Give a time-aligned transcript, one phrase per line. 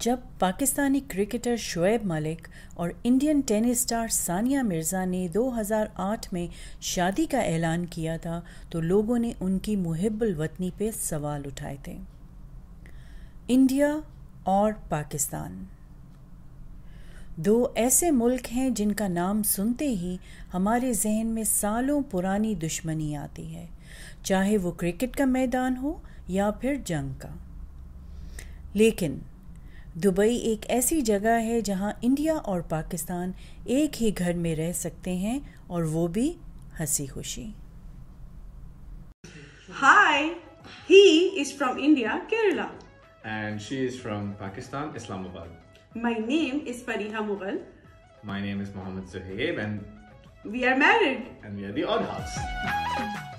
[0.00, 6.34] جب پاکستانی کرکٹر شعیب ملک اور Indian tennis star Sania Mirza نے دو ہزار آٹھ
[6.34, 6.46] میں
[6.80, 11.76] شادی کا اعلان کیا تھا تو لوگوں نے ان کی محب الوطنی پہ سوال اٹھائے
[11.82, 11.96] تھے۔
[13.48, 13.96] انڈیا
[14.42, 15.64] اور پاکستان۔
[17.36, 20.16] دو ایسے ملک ہیں جن کا نام سنتے ہی
[20.54, 23.66] ہمارے ذہن میں سالوں پرانی دشمنی آتی ہے،
[24.22, 25.98] چاہے وہ کرکٹ کا میدان ہو
[26.28, 27.28] یا پھر جنگ کا۔
[28.72, 29.18] لیکن
[30.02, 33.32] دبئی ایک ایسی جگہ ہے جہاں انڈیا اور پاکستان
[33.74, 36.32] ایک ہی گھر میں رہ سکتے ہیں اور وہ بھی
[36.80, 37.44] ہنسی خوشی
[39.80, 40.28] hi
[40.90, 41.04] he
[41.40, 42.66] is from India Kerala
[43.26, 45.52] And she is from Pakistan, Islamabad.
[45.96, 47.58] My name is Fariha Mughal
[48.24, 49.78] My name is Mohammed Zuhaib and,
[50.44, 53.33] we are married and we are the Odd House.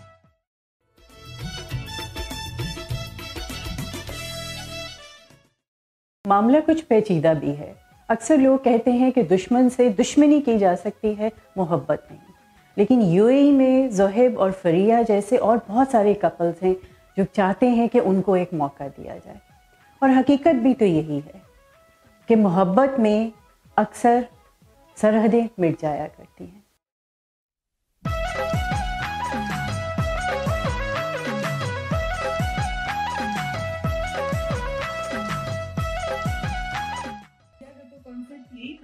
[6.25, 7.73] معاملہ کچھ پیچیدہ بھی ہے۔
[8.07, 12.21] اکثر لوگ کہتے ہیں کہ دشمن سے دشمنی کی جا سکتی ہے، محبت نہیں۔
[12.75, 16.73] لیکن یو اے ای میں زہیب اور فریہ جیسے اور بہت سارے کپلز ہیں
[17.17, 19.37] جو چاہتے ہیں کہ ان کو ایک موقع دیا جائے۔
[19.99, 21.39] اور حقیقت بھی تو یہی ہے
[22.27, 23.29] کہ محبت میں
[23.75, 24.19] اکثر
[24.95, 26.64] سرحدیں مٹ جایا کرتی ہیں۔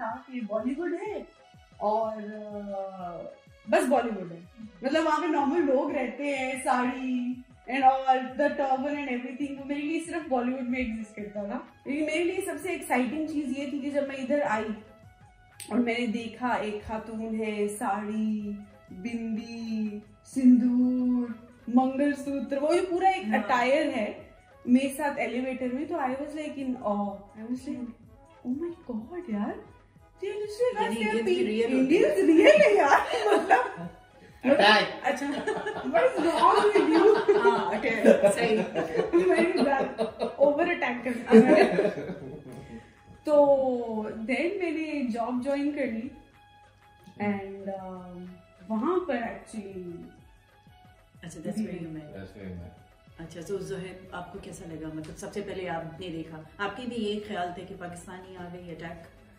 [0.01, 1.17] تھا کہ بالی ووڈ ہے
[1.89, 2.21] اور
[3.67, 4.39] بس بالی ووڈ ہے۔
[4.81, 7.15] مطلب وہاں پہ نارمل لوگ رہتے ہیں sari
[7.65, 8.07] and all
[8.37, 12.05] the turban and everything وہ میرے لیے صرف بالی ووڈ میں ایگزٹ کرتا تھا۔ لیکن
[12.05, 14.65] میرے لیے سب سے ایکسائٹنگ چیز یہ تھی کہ جب میں ادھر آئی
[15.69, 18.51] اور میں نے دیکھا ایک خاتون ہے ساڑی
[19.03, 19.99] بندی
[20.33, 21.29] سندور
[21.75, 24.11] منگل سوتر وہ جو پورا ایک اٹائر ہے
[24.65, 27.89] میرے ساتھ ایلیویٹر میں تو I was like in I was like
[28.43, 29.53] oh my god یار
[43.23, 46.07] تو دین میں نے جاب جوائن کر لی
[47.17, 47.69] اینڈ
[48.69, 49.93] وہاں پر ایکچولی
[51.23, 51.39] اچھا.
[53.19, 56.77] اچھا تو زہیب آپ کو کیسا لگا؟ مطلب سب سے پہلے آپ نے دیکھا۔ آپ
[56.77, 59.20] کی بھی یہی خیال تھا کہ پاکستانی آ گئی اٹیک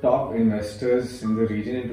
[0.00, 1.92] ٹاپ ریجنڈ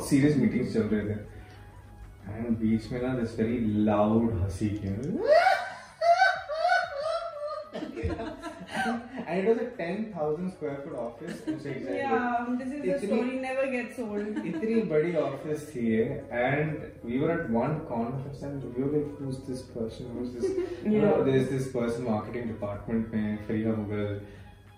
[0.00, 1.14] سیریس میٹنگ چل رہے تھے
[9.40, 11.42] it was a 10,000 square foot office.
[11.46, 14.36] Yeah, this is a story never gets old.
[15.16, 19.62] office thi hai, and we were at one conference and we were like, who's this
[19.62, 20.10] person?
[20.14, 20.50] Who's this?
[20.84, 20.90] yeah.
[20.90, 24.20] you know, there's this person marketing department, Farida Mughal.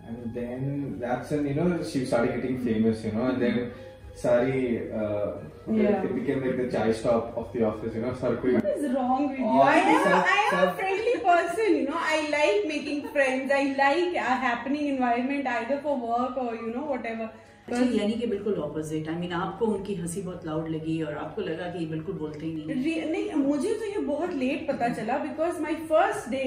[0.04, 3.72] And then that's when, you know, she started getting famous, you know, and then
[4.14, 5.32] Sari uh,
[5.70, 6.02] yeah.
[6.02, 8.54] became like the chai stop of the office, you know, Sarkui.
[8.54, 9.46] What is wrong with you?
[9.46, 12.00] I, have, I have a friendly person, you know.
[12.14, 13.52] I like making friends.
[13.52, 17.30] I like a happening environment either for work or, you know, whatever.
[17.68, 21.12] یعنی کہ بالکل opposite آئی مین آپ کو ان کی ہنسی بہت loud لگی اور
[21.14, 24.66] آپ کو لگا کہ یہ بالکل بولتے ہی نہیں نہیں مجھے تو یہ بہت لیٹ
[24.68, 26.42] پتا چلا because my first day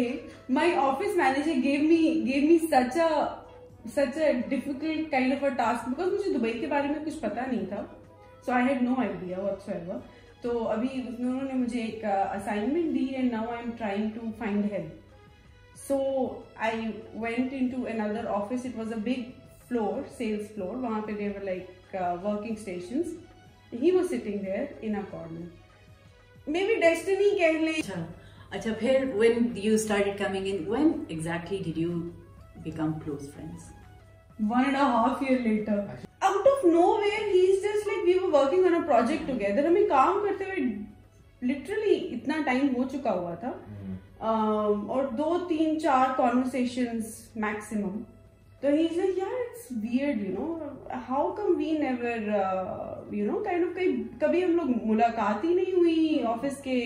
[0.49, 2.97] my office manager gave me gave me such
[3.95, 7.45] such a difficult kind of a task because مجھے دبئی کے بارے میں کچھ پتا
[7.47, 7.83] نہیں تھا
[8.45, 9.39] so I had no idea
[9.69, 9.99] whatsoever
[10.45, 14.71] تو ابھی انہوں نے مجھے ایک assignment the and now I am trying to find
[14.71, 15.97] help so
[16.67, 16.81] I
[17.15, 19.29] went in to another office it was a big
[19.67, 23.13] floor sales floor وہاں پہ they were like working stations
[23.73, 25.45] he was sitting there in a corner
[26.47, 28.05] may be destiny کہہ لیں اچھا.
[28.51, 31.99] اچھا پھر when you started coming in when exactly did you
[32.63, 33.73] become close friends
[34.39, 35.21] one and a half
[36.25, 36.47] year later.
[36.47, 39.67] Out of nowhere, he's just like we were working on a project together.
[39.67, 40.85] ہمیں کام کرتے ہوئے
[41.41, 43.51] literally اتنا time ہو چکا ہوا تھا
[44.19, 48.01] اور دو تین چار کانورسیشنز میکسیمم
[48.61, 50.57] تو ہی از لائک یار it's weird you know
[51.09, 56.23] how come we never you know kind of کبھی ہم لوگ ملاقات ہی نہیں ہوئی
[56.27, 56.79] آفس کے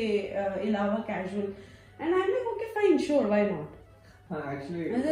[0.62, 1.52] علاوہ casual
[2.00, 3.78] and I like okay fine sure why not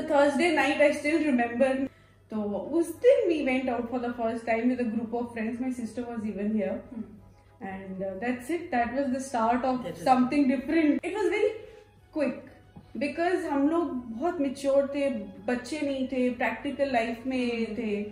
[0.07, 1.86] Thursday night I still remember
[2.31, 5.74] تو اس دن we went out for the first time with group of friends my
[5.75, 6.74] sister was even here
[7.62, 9.88] and that's it that was the start of
[10.29, 11.50] something different it was very
[12.12, 12.45] quick
[12.95, 15.09] because ہم لوگ بہت mature تھے
[15.45, 18.03] بچے نہیں تھے practical life میں تھے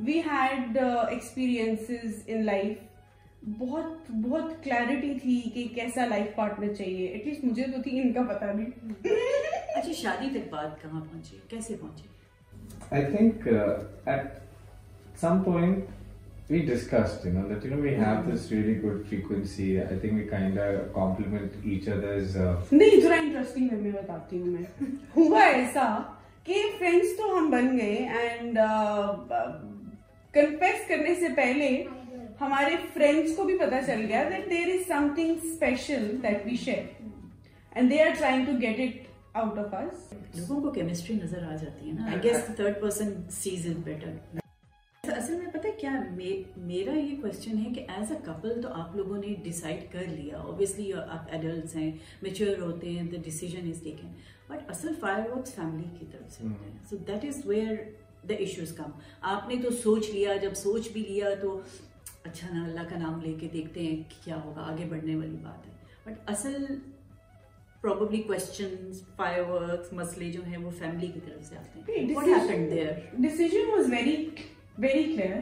[0.00, 1.90] we had experience
[2.26, 7.82] in life بہت بہت کلیرٹی تھی کہ کیسا لائف پارٹنر چاہیے ایٹ لیسٹ مجھے تو
[7.82, 9.02] تھی ان کا پتا نہیں
[9.74, 12.08] اچھا شادی تک بات کہاں پہنچی کیسے پہنچی
[12.90, 14.42] I think uh, at
[15.16, 15.88] some point
[16.48, 19.80] we discussed, you know, that you know we have this really good frequency.
[19.82, 22.36] I think we kind of complement each other's.
[22.36, 25.86] Uh, نہیں تھوڑا انٹرسٹنگ ہے میں بتاتی ہوں میں ہوا ایسا
[26.46, 28.58] کہ فرینڈس تو ہم بن گئے اینڈ
[30.34, 31.68] کنفیس کرنے سے پہلے
[32.40, 36.84] ہمارے فرینڈس کو بھی پتا چل گیا that there is something special that we share
[37.72, 39.03] and they are trying to get it
[39.34, 42.06] out of اس لوگوں کو کیمسٹری نظر آ جاتی ہے نا.
[42.06, 44.38] I guess third person sees it better
[45.04, 45.90] اصل میں پتہ کیا
[46.56, 50.38] میرا یہ کوشچن ہے کہ ایز اے کپل تو آپ لوگوں نے ڈیسائڈ کر لیا.
[50.38, 51.90] اوبیسلی آپ ایڈلٹس ہیں
[52.22, 54.12] میچور ہوتے ہیں the decision is taken
[54.48, 57.76] but اصل فائر ورکس فیملی کی طرف سے ہوتے ہیں so that is where
[58.28, 58.90] the issues come
[59.34, 61.60] آپ نے تو سوچ لیا جب سوچ بھی لیا تو
[62.24, 65.36] اچھا نا اللہ کا نام لے کے دیکھتے ہیں کہ کیا ہوگا آگے بڑھنے والی
[65.42, 65.72] بات ہے.
[66.04, 66.64] بٹ اصل
[67.84, 72.28] پروبلی کوشچنس فائر ورکس مسئلے جو ہیں وہ فیملی کی طرف سے آتے ہیں what
[72.28, 74.14] happened there decision was very
[74.78, 75.38] very clear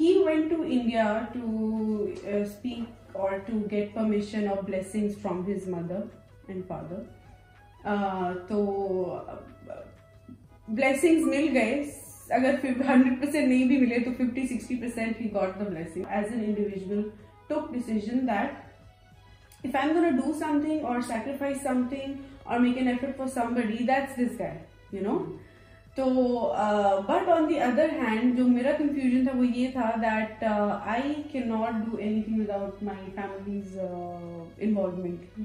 [0.00, 6.00] he went to India to speak اور to get permission of blessings from his mother
[6.48, 8.64] and father تو
[10.68, 11.82] بلیسنگس مل گئے
[12.30, 16.32] اگر ہنڈریڈ پرسینٹ نہیں بھی ملے تو fifty sixty percent he got the blessing as
[16.32, 17.02] an individual
[17.48, 18.64] took decision that
[19.66, 22.16] if I'm going to do something or sacrifice something
[22.46, 24.54] or make an effort for somebody, that's this guy,
[24.98, 25.18] you know.
[25.96, 26.04] تو
[27.06, 31.48] but on the other hand جو میرا confusion تھا وہ یہ تھا that I can
[31.48, 35.38] not do anything without my family's involvement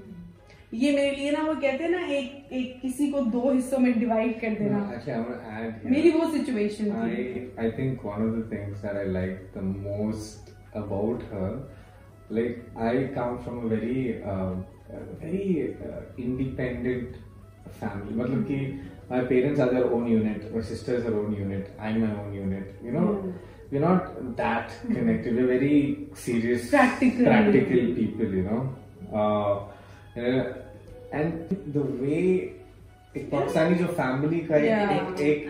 [0.71, 3.91] یہ میرے لیے نا وہ کہتے ہیں نا ایک ایک کسی کو دو حصوں میں
[3.99, 4.79] ڈیوائڈ کر دینا.
[5.83, 7.47] میری وہ سچویشن تھی.
[7.57, 10.51] I think one of the things that I like the most
[10.83, 11.51] about her
[12.31, 14.53] like I come from a very uh,
[14.93, 17.15] uh, very uh, independent
[17.79, 18.59] family matlab ki
[19.11, 22.75] my parents are their own unit my sisters are own unit I'm my own unit
[22.87, 23.07] you know
[23.71, 27.25] we're not that connected we're very serious Practical.
[27.25, 28.61] practical people you know
[29.19, 29.55] uh,
[31.11, 32.60] and the way
[33.13, 35.47] ایک پاکستانی جو family کا ایک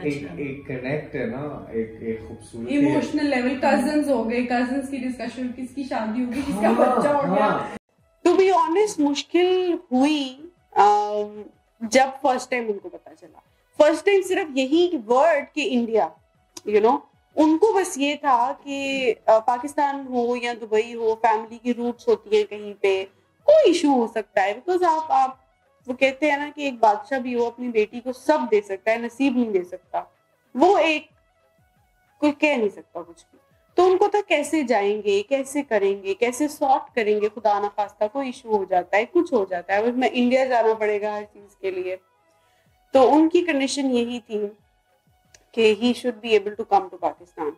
[0.67, 1.41] connect ہے نا
[1.71, 1.89] ایک
[2.27, 6.71] خوبصورت emotional level cousins ہو گئے cousins کی ڈسکشن کس کی شادی ہوگی کس کا
[6.77, 7.57] بچہ ہو گیا۔
[8.25, 10.23] ٹو بی آنےسٹ مشکل ہوئی
[11.81, 13.39] جب فرسٹ ٹائم ان کو پتا چلا۔
[13.79, 16.07] فرسٹ ٹائم صرف یہی ورڈ کہ انڈیا
[16.65, 16.97] یو نو
[17.35, 19.13] ان کو بس یہ تھا کہ
[19.45, 23.03] پاکستان ہو یا دبئی ہو فیملی کی روٹس ہوتی ہیں کہیں پہ
[23.47, 25.39] کوئی ایشو ہو سکتا ہے۔ بیکاز آپ آپ
[25.87, 28.91] وہ کہتے ہیں نا کہ ایک بادشاہ بھی وہ اپنی بیٹی کو سب دے سکتا
[28.91, 30.03] ہے، نصیب نہیں دے سکتا۔
[30.55, 31.07] وہ ایک
[32.19, 33.39] کوئی کہہ نہیں سکتا کچھ بھی۔
[33.75, 37.59] تو ان کو تھا کیسے جائیں گے؟ کیسے کریں گے؟ کیسے سارٹ کریں گے؟ خدا
[37.59, 41.17] نخواستہ کوئی ایشو ہو جاتا ہے، کچھ ہو جاتا ہے۔ میں انڈیا جانا پڑے گا
[41.17, 41.95] ہر چیز کے لیے۔
[42.91, 44.41] تو ان کی کنڈیشن یہی تھی
[45.51, 47.49] کہ he should be able to come to Pakistan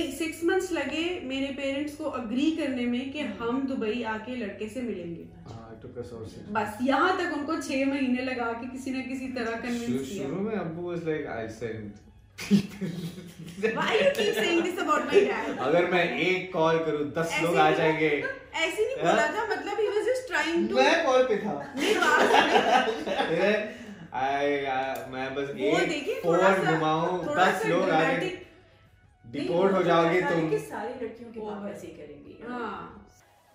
[0.00, 4.68] six months لگے میرے پیرنٹس کو اگری کرنے میں کہ ہم دبئی آ کے لڑکے
[4.68, 5.24] سے ملیں گے۔
[6.52, 10.22] بس یہاں تک ان کو چھ مہینے لگا کے کسی نہ کسی طرح کنوینس کیا۔
[10.22, 11.90] شروع میں ابو was like I said
[13.74, 15.58] Why you keep saying this about my dad?
[15.66, 19.82] اگر میں ایک کال کروں دس لوگ آ جائیں گے۔ ایسے نہیں بولا تھا مطلب
[19.82, 22.24] he was just trying to میں کال پہ تھا۔ نہیں بات
[25.10, 28.50] میں بس ایک فون گھماؤں دس لوگ آ گئے dramatic
[29.32, 32.88] ڈیپورٹ ہو جاؤ گے تم۔ ساری لڑکیوں کے باپ ایسے ہی کریں گے ہاں۔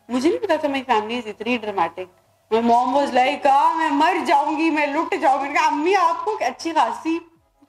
[0.10, 2.10] مجھے نہیں پتا تھا میری فیملی از اتنی ڈرامٹک
[2.52, 5.96] میں موم واز لائک آ میں مر جاؤں گی میں لٹ جاؤں گی۔ کہا امی
[6.02, 7.18] آپ کو اچھی خاصی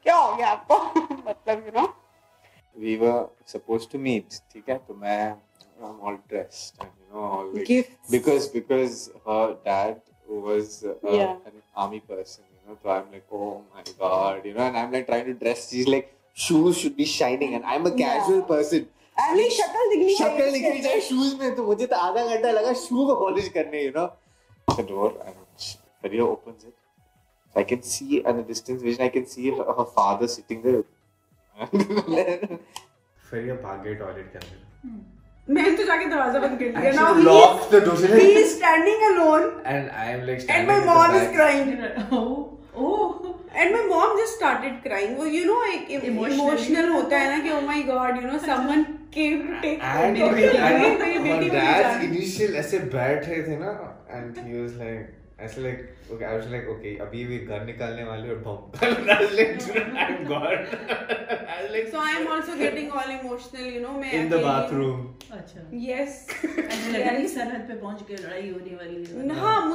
[0.05, 0.79] کیا ہو گیا آپ کو؟
[1.25, 1.87] مطلب you know
[2.77, 3.21] we were
[3.53, 5.21] supposed to meet ٹھیک ہے؟ تو میں
[5.81, 7.69] I'm all dressed and you know all like
[8.13, 8.95] because because
[9.27, 9.99] her dad
[10.47, 11.35] was uh, Yeah.
[11.51, 14.91] an army person you know so I'm like oh my god you know and I'm
[14.93, 15.61] like trying to dress.
[15.71, 16.09] She's like
[16.47, 18.83] shoes should be shining and I am a casual person
[19.51, 23.15] شکل نکلی شکل نکلی جائے shows میں تو مجھے تو آدھا گھنٹہ لگا شو کو
[23.25, 24.07] پالش کرنے you know
[24.69, 25.35] the door and
[26.03, 26.75] Maria opens it.
[27.57, 30.63] So I can see at a distance vision, I can see her, her father sitting
[30.63, 30.85] there.
[33.23, 34.65] Faria bhag gayi toilet ke andar.
[35.49, 39.05] میں تو جا کے دروازہ بند کر دیا نا lock the door he is standing
[39.05, 42.25] alone and I am like and my mom is crying oh
[42.73, 42.89] oh
[43.53, 47.49] and my mom just started crying وہ یو نو ایک ایموشنل ہوتا ہے نا کہ
[47.49, 48.39] او my god you know
[48.69, 49.85] someone came take
[51.21, 53.73] میری بیٹی ایسے بیٹھے تھے نا
[54.09, 55.18] اینڈ ہی واز لائک
[69.39, 69.71] ہاں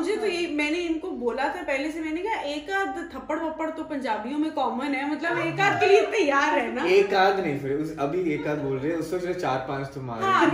[0.50, 4.40] میں نے بولا تھا پہلے سے میں نے کہا ایک آدھ تھپڑ وپڑ تو پنجابیوں
[4.40, 7.78] میں کامن ہے مطلب ایک آدھ کے لیے تیار ہے نا ایک آدھ نہیں پھر
[7.98, 10.46] ابھی ایک آدھ بول رہے ہیں چار پانچ تو مارے ہاں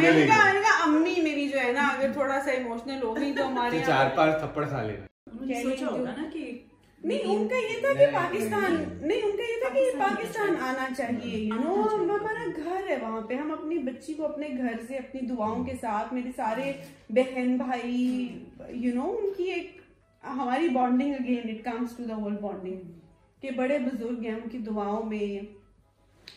[0.84, 4.36] امی میری جو ہے نا اگر تھوڑا سا اموشنل ہو گئی تو ہمارے چار پانچ
[4.40, 4.99] تھپڑ سالے
[7.04, 10.88] نہیں ان کا یہ تھا کہ پاکستان نہیں ان کا یہ تھا کہ پاکستان آنا
[10.98, 14.96] چاہیے یو نو ہمارا گھر ہے وہاں پہ۔ ہم اپنی بچی کو اپنے گھر سے
[14.96, 16.72] اپنی دعاؤں کے ساتھ میرے سارے
[17.10, 18.28] بہن بھائی
[18.70, 19.78] یو نو ان کی ایک
[20.24, 22.82] ہماری bonding again it comes to the world bonding
[23.42, 25.40] کہ بڑے بزرگ ہیں ان کی دعاؤں میں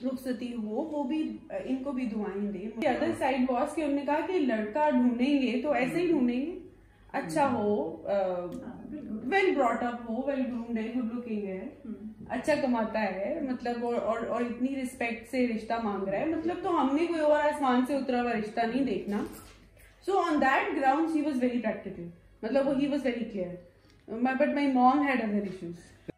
[0.05, 4.05] رخصتی ہو وہ بھی ان کو بھی دعائیں دیں۔ ادر سائڈ باس کے انہوں نے
[4.07, 6.59] کہا کہ لڑکا ڈھونڈیں گے تو ایسے ہی ڈھونڈیں گے۔
[7.13, 8.03] اچھا ہاں۔ ہو
[9.31, 11.69] ویل براٹ اپ ہو ویل گرومڈ ہے گڈ لکنگ ہے۔
[12.29, 16.97] اچھا کماتا ہے مطلب اور اتنی رسپیکٹ سے رشتہ مانگ رہا ہے۔ مطلب تو ہم
[16.97, 19.23] نے کوئی اور آسمان سے اترا ہوا رشتہ نہیں دیکھنا۔
[20.07, 22.09] So on that ground he was very practical
[22.43, 23.55] مطلب وہ he was very clear
[24.39, 26.11] but my mom had other issues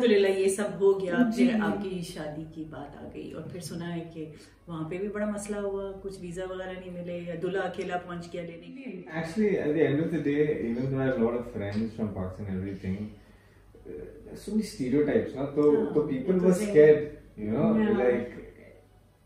[0.00, 3.60] الحمدللہ یہ سب ہو گیا پھر آپ کی شادی کی بات آ گئی اور پھر
[3.60, 4.24] سنا ہے کہ
[4.68, 8.32] وہاں پہ بھی بڑا مسئلہ ہوا کچھ ویزا وغیرہ نہیں ملے یا دلہا اکیلا پہنچ
[8.32, 11.38] گیا لینے کے لیے۔ Actually at the end of the day even though are lot
[11.38, 12.46] of friends from Pakistan
[12.80, 17.04] everything so many stereotypes نا تو تو people were scared
[17.38, 18.28] you know like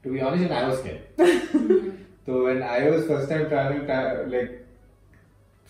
[0.04, 1.80] to be honest I was scared
[2.26, 4.50] تو when I was first time travelling like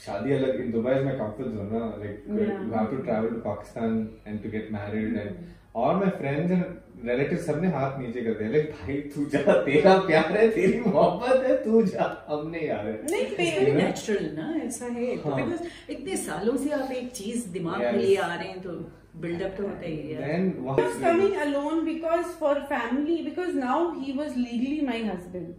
[0.04, 4.06] شادی الگ in Dubai میں comfort zone نا like you have to travel to Pakistan
[4.24, 8.32] and to get married and اور میں friends and relative سب نے ہاتھ نیچے کر
[8.32, 12.58] دیا لائک بھائی تو جا تیرا پیار ہے تیری محبت ہے تو جا ہم نے
[12.58, 17.46] یار ہے نہیں پیار نیچرل نا ایسا ہے بیکاز اتنے سالوں سے اپ ایک چیز
[17.54, 18.78] دماغ میں لے آ رہے ہیں تو
[19.14, 23.90] بلڈ اپ تو ہوتا ہی ہے then was coming alone because for family because now
[23.96, 25.52] he was legally my husband.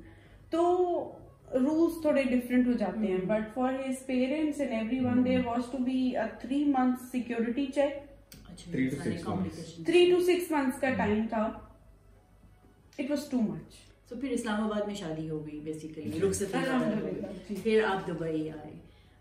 [0.49, 0.63] تو
[1.53, 3.17] رولس تھوڑے ڈفرینٹ ہو جاتے ہیں.
[3.27, 4.73] But for his parents and
[5.05, 8.01] everyone they was to be three month security check
[9.85, 10.97] three to six months کا hmm.
[10.97, 11.43] Time تھا.
[12.99, 16.55] It was too much تو پھر اسلام آباد میں شادی ہو گئی بیسیکلی رخصت
[17.47, 17.55] جی.
[17.63, 18.71] پھر آپ دبئی آئے.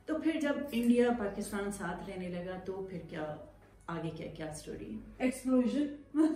[0.07, 3.35] تو پھر جب انڈیا پاکستان ساتھ رہنے لگا تو پھر کیا
[3.87, 5.87] آگے کیا کیا سٹوری ایکسپلوژن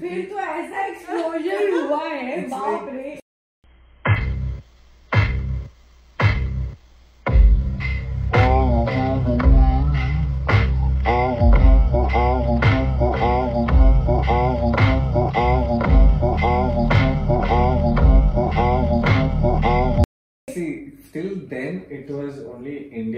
[0.00, 3.03] پھر تو ایسا ایکسپلوژن ہوا ہے باپ رے.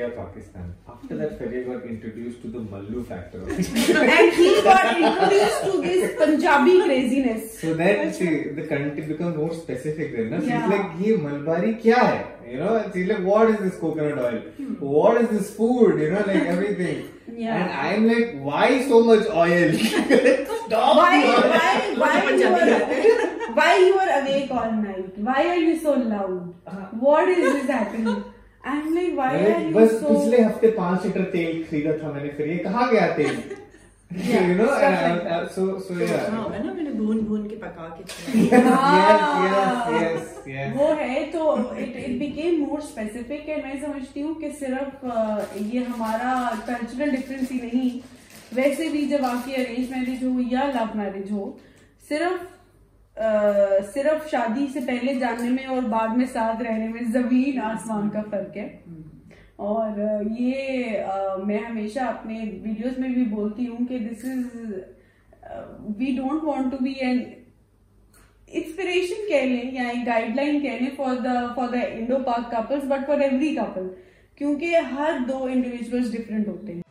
[0.06, 0.74] India, Pakistan.
[0.88, 3.40] After that, Ferrier got introduced to the Mallu factor.
[3.48, 7.60] and he got introduced to this Punjabi craziness.
[7.60, 10.30] So then, see, the country becomes more specific then.
[10.30, 10.40] Na?
[10.40, 12.24] She's like, ye Malbari kya hai?
[12.48, 14.40] You know, and she's like, what is this coconut oil?
[14.56, 14.74] Hmm.
[14.74, 16.00] What is this food?
[16.00, 17.08] You know, like everything.
[17.36, 17.56] yeah.
[17.56, 19.72] And I'm like, why so much oil?
[20.66, 21.98] Stop why, why, oil.
[21.98, 25.18] why, why, are, why you are awake all night?
[25.18, 26.54] Why are you so loud?
[26.66, 26.86] Uh-huh.
[26.92, 28.24] What is this happening?
[29.72, 33.34] بس پچھلے ہفتے پانچ letter تیل خریدا تھا میں نے پھر یہ گیا تیل؟
[40.74, 41.56] وہ ہے تو
[42.58, 45.04] مور اسپیسیفک میں صرف
[45.54, 47.98] یہ ہمارا کلچرل ڈفرینس ہی نہیں
[48.52, 51.52] ویسے بھی جب آپ کی ارینج میرج ہو یا لو میرج ہو
[52.08, 52.55] صرف
[53.94, 58.22] صرف شادی سے پہلے جاننے میں اور بعد میں ساتھ رہنے میں زمین آسمان کا
[58.30, 58.66] فرق ہے۔
[59.56, 60.00] اور
[60.38, 61.02] یہ
[61.44, 64.72] میں ہمیشہ اپنے ویڈیوز میں بھی بولتی ہوں کہ this is
[65.98, 67.22] we don't want to be an
[68.48, 72.84] inspiration کہہ لیں یا گائیڈ لائن کہہ لیں for the for the Indo Pak couples
[72.84, 73.88] but for every couple
[74.36, 76.82] کیونکہ ہر دو انڈیویجولس ڈفرینٹ ہوتے ہیں۔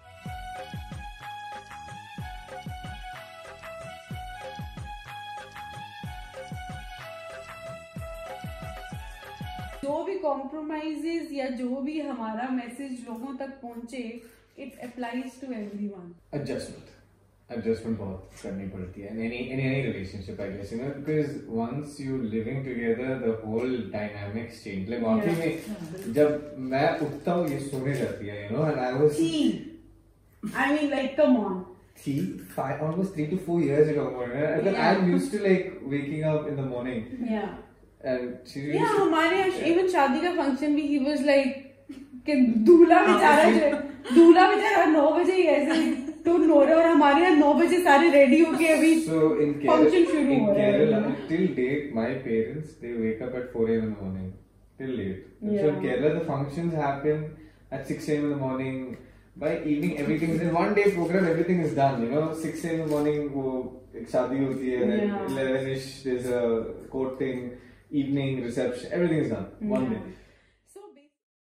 [26.14, 26.30] جب
[26.60, 26.88] میں
[27.94, 28.28] لگتی
[37.30, 37.65] ہے.
[38.06, 41.64] ہمارے ایون شادی کا فنکشن بھی ہی واز لائک
[42.26, 42.34] کہ
[42.68, 43.76] دولہا بیچارہ جو
[44.16, 45.80] دولہا بیچارہ نو بجے ہی ایسے
[46.24, 50.40] ٹور ہو رہے اور ہمارے یہاں نو بجے سارے ریڈی ہو کے ابھی فنکشن شروع
[50.40, 54.30] ہو رہا ہے till date my parents they wake up at 4 AM in morning
[54.80, 57.24] till late so Kerala the functions happen
[57.72, 58.94] at 6 AM in morning
[59.40, 62.90] by evening everything in one day program everything is done you know 6 AM in
[62.90, 63.62] morning وہ
[63.94, 66.60] ایک شادی ہوتی ہے 11 ish there a
[66.90, 67.22] court
[67.92, 70.00] evening reception every is done one day
[70.70, 70.80] so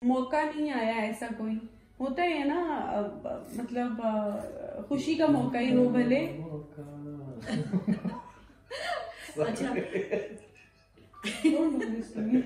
[0.02, 1.56] موقع نہیں آیا ایسا کوئی
[2.00, 2.60] ہوتا ہے نا
[3.52, 4.02] مطلب
[4.88, 6.20] خوشی کا موقع ہی ہو بھلے
[9.38, 9.72] اچھا
[11.44, 12.44] Don't do this to me.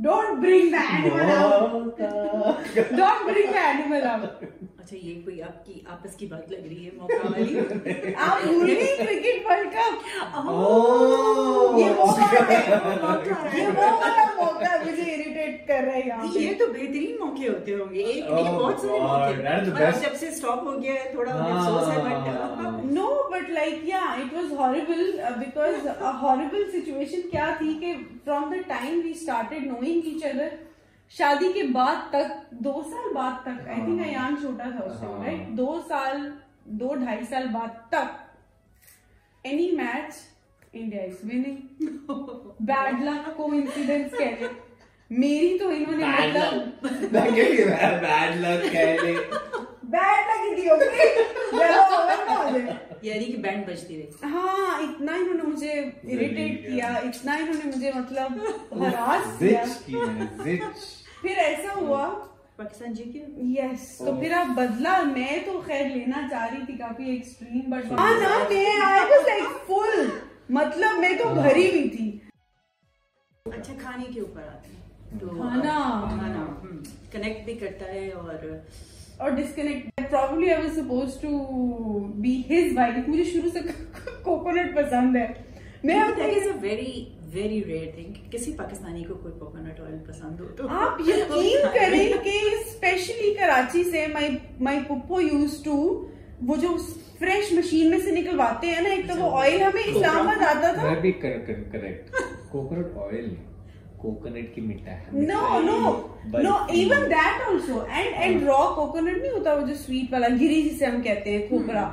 [0.00, 1.98] Don't bring the animal out.
[1.98, 4.44] Don't bring the animal out.
[4.84, 7.58] اچھا یہ کوئی آپ کی آپس کی بات لگ رہی ہے موقع والی
[8.16, 9.92] آپ بھولی کرکٹ ورلڈ کپ
[11.78, 12.10] یہ وہ
[13.38, 13.90] یہ وہ
[14.36, 14.53] موقع
[16.36, 20.30] یہ تو بہترین موقع ہوتے ہوں گے۔ ایک نہیں بہت سارے موقع جب سے
[20.66, 25.86] ہو گیا ہے تھوڑا افسوس ہے but no but like yeah it was horrible because
[26.22, 29.12] horrible situation کیا تھی کہ from the time we
[29.60, 30.54] knowing each other
[31.14, 35.22] شادی کے بعد تک دو سال بعد تک آئی تھنک ایان چھوٹا تھا اس ٹائم
[35.22, 36.28] رائٹ دو سال
[36.80, 38.22] دو ڈھائی سال بعد تک
[39.44, 40.14] any match
[40.72, 41.84] India is winning
[42.60, 44.46] bad luck کو کہہ رہے
[45.14, 46.04] میری تو انہوں نے
[46.82, 48.74] مطلب بیڈ لک
[49.84, 50.54] بیڈ لک
[53.02, 55.74] یعنی کہ بینڈ بجتی ہاں اتنا انہوں نے مجھے
[57.66, 58.38] مجھے مطلب
[58.80, 59.64] ہراس کیا۔
[61.22, 62.08] پھر ایسا ہوا
[62.88, 63.04] جی
[63.52, 67.92] یس تو پھر آپ بدلا میں تو خیر لینا چاہ رہی تھی کافی ایکسٹریم بٹ
[69.66, 70.06] فل
[70.50, 72.10] مطلب میں تو بھری ہوئی تھی۔
[73.46, 74.82] اچھا کھانے کے اوپر آتی ہیں۔
[77.12, 78.34] کنیکٹ بھی کرتا ہے اور
[79.16, 81.28] اور disconnect probably I was suppose to
[82.16, 83.60] be his wife مجھے شروع سے
[84.22, 85.26] کوکونٹ پسند ہے۔
[85.84, 90.40] میں that is a very very rare thing کسی پاکستانی کو کوئی کوکونٹ آئل پسند
[90.40, 94.28] ہو تو آپ یقین کریں کہ اسپیشلی کراچی سے my
[94.60, 95.74] my Pappu used to
[96.42, 96.76] وہ جو
[97.18, 100.42] فریش مشین میں سے نکلواتے ہیں نا ایک تو وہ اچھا۔ آئل ہمیں اسلام آباد
[100.46, 100.88] آتا تھا۔
[102.50, 103.34] کوکونٹ آئل
[104.04, 105.78] کوکونٹ کی مٹھائی no no
[106.38, 110.60] no even that also and and raw coconut نہیں ہوتا وہ جو سویٹ والا گری
[110.62, 111.88] جسے ہم کہتے ہیں کھوپرا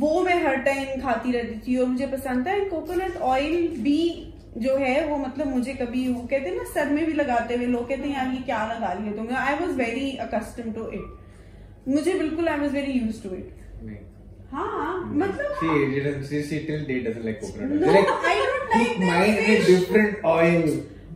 [0.00, 4.00] وہ میں ہر ٹائم کھاتی رہتی تھی اور مجھے پسند تھا کوکونٹ آئل بھی
[4.56, 7.66] جو ہے وہ مطلب مجھے کبھی وہ کہتے ہیں نا سر میں بھی لگاتے ہوئے
[7.66, 11.88] لوگ کہتے ہیں یار یہ کیا لگا لیے تم I was very accustom to it
[11.88, 13.54] مجھے بالکل I was very used to it
[14.52, 15.64] ہاں مطلب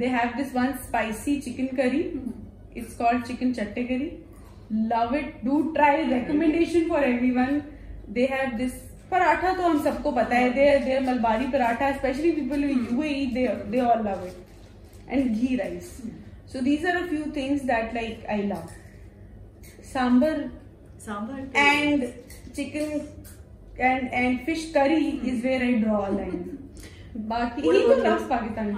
[0.00, 2.04] they have this one spicy chicken curry.
[2.74, 4.10] It's called chicken chatte curry
[4.70, 5.44] love it.
[5.44, 6.08] Do try.
[6.10, 7.64] Recommendation for everyone.
[8.08, 12.30] They have this paratha تو ہم سب کو پتا ہے there there Malabari paratha especially
[12.32, 13.46] people U A they
[13.80, 15.88] all love it and ghee rice
[16.52, 18.60] so these are a few things that like I love
[19.92, 20.42] sambar
[21.04, 22.04] sambar and
[22.54, 22.96] chicken
[23.78, 26.38] and and fish curry is where I draw line
[27.14, 28.74] باقی تو پاکستانی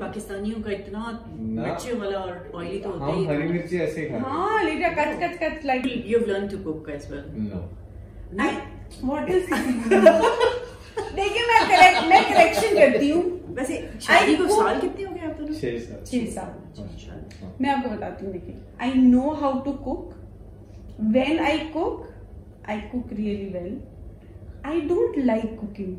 [0.00, 4.62] پاکستانیوں کا اتنا مرچی والا اور آئلی تو ہوتا ہی ہری مرچی ایسے ہاں
[9.02, 9.40] ماڈل
[11.16, 11.42] دیکھیے
[12.08, 13.34] میں کلیکشن کرتی ہوں
[14.08, 16.84] آپ کو
[17.60, 18.32] میں آپ کو بتاتی ہوں
[18.78, 20.12] I know how to cook
[21.14, 22.04] when I cook
[22.64, 23.78] I cook really well
[24.62, 25.94] I don't like cooking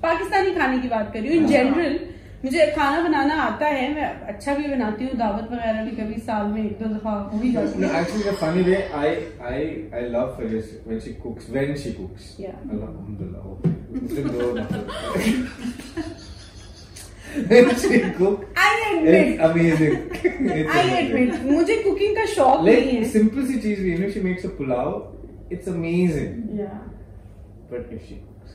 [0.00, 1.96] Pakistani کھانے کی بات کر رہی ہوں ان جنرل
[2.44, 6.52] مجھے کھانا بنانا آتا ہے میں اچھا بھی بناتی ہوں دعوت وغیرہ بھی کبھی سال
[6.52, 7.14] میں ایک دو دفعہ
[21.44, 23.78] مجھے کوکنگ کا شوق نہیں ہے۔ سمپل سی چیز
[25.68, 26.40] amazing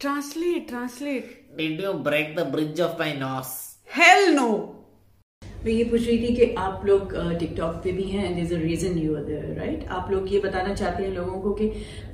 [0.00, 1.54] Translate, translate.
[1.54, 3.50] Did you break the bridge of my nose?
[3.88, 4.46] Hell no!
[5.64, 8.52] میں یہ پوچھ رہی تھی کہ آپ لوگ ٹک ٹاک پہ بھی ہیں and is
[8.52, 11.68] a reason you other right آپ لوگ یہ بتانا چاہتے ہیں لوگوں کو کہ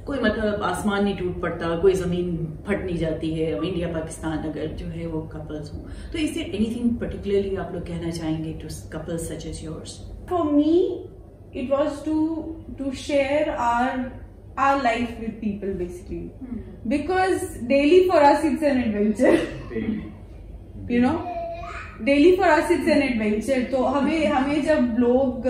[0.05, 2.35] کوئی مطلب آسمان نہیں ٹوٹ پڑتا کوئی زمین
[2.67, 6.43] پھٹ نہیں جاتی ہے انڈیا پاکستان اگر جو ہے وہ کپلس ہوں تو اس سے
[6.43, 10.79] اینی تھنگ پرٹیکولرلی آپ لوگ کہنا چاہیں گے to couple such is yours for me
[11.53, 12.21] it was to
[12.79, 13.99] to share our
[14.57, 16.31] our life with people basically.
[16.43, 16.61] Mm.
[16.89, 19.39] because daily for us it's an adventure.
[19.71, 20.05] Daily.
[20.89, 21.37] You know?
[22.05, 25.47] Daily for us it's an adventure تو ہمیں ہمیں جب لوگ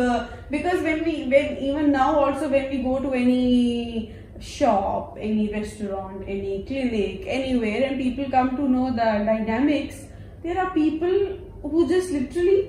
[0.51, 4.07] because when we when even now also when we go to any
[4.49, 7.27] shop any restaurant any clinic
[7.59, 10.01] anywhere and people come to know the dynamics
[10.42, 11.16] there are people
[11.62, 12.61] who just literally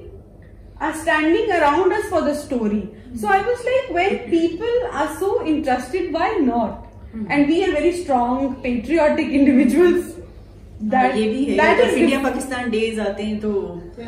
[0.79, 2.89] are standing around us for the story.
[3.15, 6.85] So I was like, when people are so interested, why not?
[7.29, 10.13] And we are very strong, patriotic individuals.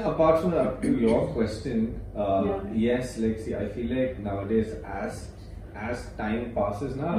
[0.05, 7.11] Apart from your course like see I feel like nowadays as time passes نا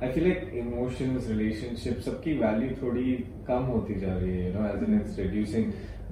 [0.00, 1.28] I feel like emotions
[1.84, 4.50] relationship سب کی value تھوڑی کم ہوتی جا رہی ہے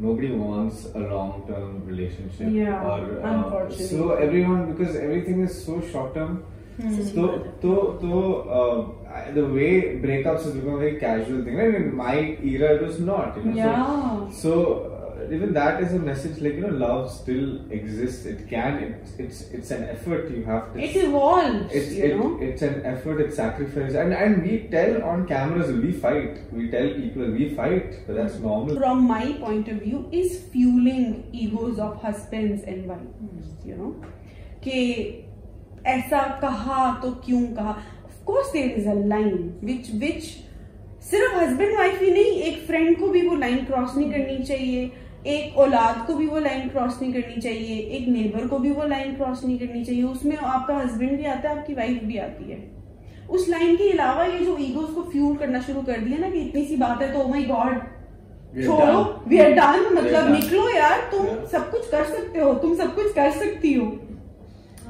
[0.04, 2.48] Nobody wants a long-term relationship.
[2.50, 3.86] Yeah, or, uh, unfortunately.
[3.86, 6.44] So everyone, because everything is so short-term.
[6.80, 7.24] So,
[7.62, 8.12] so, so
[8.58, 9.72] uh, I- the way
[10.04, 11.56] breakups has become a very casual thing.
[11.56, 11.74] Right?
[11.80, 12.14] In my
[12.52, 13.36] era, it was not.
[13.36, 13.56] You know?
[13.56, 14.30] Yeah.
[14.30, 14.91] So, so uh,
[15.32, 19.40] even that is a message like you know love still exists it can it's it's,
[19.58, 22.38] it's an effort you have to it evolves it's, you it, know?
[22.40, 26.88] it's an effort it's sacrifice and and we tell on cameras we fight we tell
[26.94, 32.00] people we fight but that's normal from my point of view is fueling egos of
[32.02, 33.90] husbands and wives you know
[34.66, 34.78] ke
[35.96, 40.32] aisa kaha to kyun kaha of course there is a line which which
[41.10, 44.88] صرف husband wife ہی نہیں ایک friend کو بھی وہ line cross نہیں کرنی چاہیے
[45.22, 48.84] ایک اولاد کو بھی وہ لائن کراس نہیں کرنی چاہیے ایک نیبر کو بھی وہ
[48.84, 51.74] لائن کراس نہیں کرنی چاہیے۔ اس میں آپ کا ہسبینڈ بھی آتا ہے آپ کی
[51.74, 52.56] وائف بھی آتی ہے۔
[53.28, 56.28] اس لائن کے علاوہ یہ جو ایگو اس کو فیول کرنا شروع کر دیا نا
[56.32, 57.78] کہ اتنی سی بات ہے تو oh مائی گاڈ
[58.64, 62.96] چھوڑو۔ وی آر ڈن مطلب نکلو یار تم سب کچھ کر سکتے ہو تم سب
[62.96, 63.90] کچھ کر سکتی ہو۔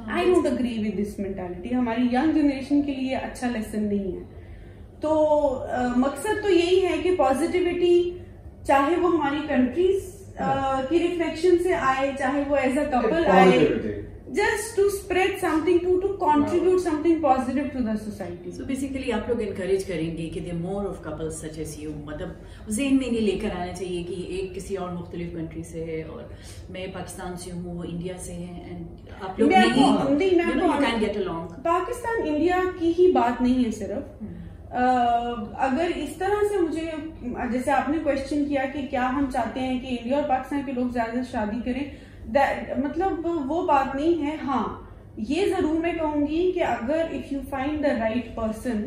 [0.07, 4.25] I don't agree with this mentality ہماری یگ جنریشن کے لیے اچھا لیسن نہیں ہے۔
[5.01, 5.13] تو
[5.97, 8.11] مقصد تو یہی ہے کہ پازیٹیوٹی
[8.67, 10.11] چاہے وہ ہماری کنٹریز
[10.89, 15.31] کی ریفلیکشن سے آئے چاہے وہ ایز اے کپل آئے just to spread
[15.65, 20.17] something to to contribute something positive to the society so basically آپ لوگ انکریج کریں
[20.17, 22.29] گے کہ they more of couple such as you مطلب
[22.69, 26.03] ذہن میں نہیں لے کر آنا چاہیے کہ ایک کسی اور مختلف کنٹری سے ہے
[26.03, 26.23] اور
[26.71, 29.51] میں پاکستان سے ہوں وہ انڈیا سے ہے اینڈ آپ لوگ
[31.63, 34.52] پاکستان انڈیا کی ہی بات نہیں ہے صرف۔ hmm.
[34.73, 36.91] اگر اس طرح سے مجھے،
[37.53, 40.73] جیسے آپ نے کوشچن کیا کہ کیا ہم چاہتے ہیں کہ انڈیا اور پاکستان کے
[40.73, 41.85] لوگ زیادہ شادی کریں
[42.79, 44.65] مطلب وہ بات نہیں ہے۔ ہاں
[45.29, 48.87] یہ ضرور میں کہوں گی کہ اگر if you find the right person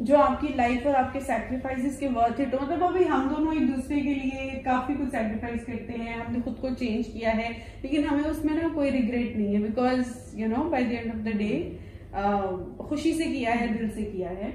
[0.00, 3.52] جو آپ کی لائف اور آپ کے سیکریفائز کے ورتھ اٹ مطلب ابھی ہم دونوں
[3.52, 7.36] ایک دوسرے کے لیے کافی کچھ سیکریفائز کرتے ہیں، ہم نے خود کو چینج کیا
[7.36, 7.48] ہے،
[7.82, 11.14] لیکن ہمیں اس میں نا کوئی ریگریٹ نہیں ہے because you know by the end
[11.14, 14.50] of the day خوشی سے کیا ہے، دل سے کیا ہے۔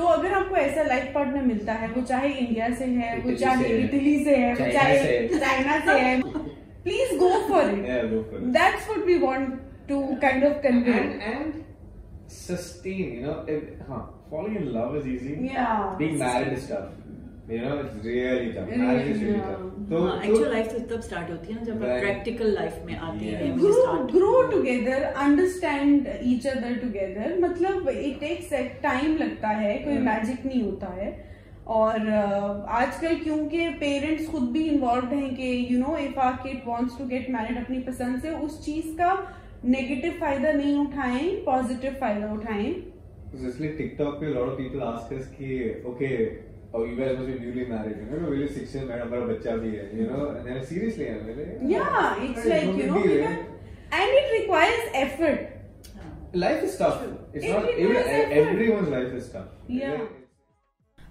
[0.00, 3.32] تو اگر آپ کو ایسا لائف پارٹنر ملتا ہے وہ چاہے انڈیا سے ہے وہ
[3.34, 6.14] چاہے اٹلی سے ہے چاہے چائنا سے ہے۔
[6.84, 9.54] Please go for it that's what we want
[9.88, 10.92] to kind of convey
[12.28, 13.24] sustain
[14.30, 15.34] following love is easy
[15.98, 16.72] being married is
[29.84, 31.22] کوئی میجک نہیں ہوتا ہے۔
[31.64, 32.00] اور
[32.68, 36.98] آج کل کیونکہ پیرنٹس خود بھی انوالوڈ ہیں کہ you know if our kid wants
[36.98, 39.14] to get married اپنی پسند سے اس چیز کا
[39.64, 42.74] نیگیٹو فائدہ نہیں اٹھائیں پازیٹیو فائدہ اٹھائیں۔
[43.34, 44.20] Especially TikTok,
[45.98, 46.49] pe,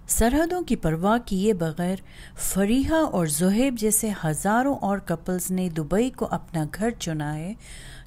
[0.06, 1.96] سرحدوں کی پرواہ کیے بغیر
[2.36, 7.54] فریحہ اور زہیب جیسے ہزاروں اور کپلز نے دبئی کو اپنا گھر چنا ہے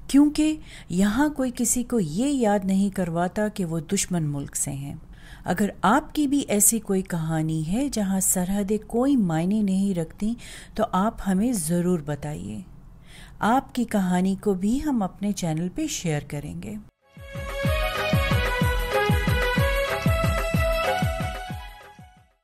[0.08, 0.58] کیونکہ
[0.90, 4.96] یہاں کوئی کسی کو یہ یاد نہیں کرواتا کہ وہ دشمن ملک سے ہیں۔
[5.44, 10.34] اگر آپ کی بھی ایسی کوئی کہانی ہے جہاں سرحدیں کوئی معنی نہیں رکھتی،
[10.76, 12.62] تو آپ ہمیں ضرور بتائیے۔
[13.40, 16.76] آپ کی کہانی کو بھی ہم اپنے چینل پہ شیئر کریں گے۔